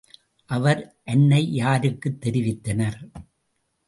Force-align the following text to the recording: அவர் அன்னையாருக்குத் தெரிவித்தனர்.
அவர் 0.45 0.95
அன்னையாருக்குத் 1.05 2.17
தெரிவித்தனர். 2.21 2.97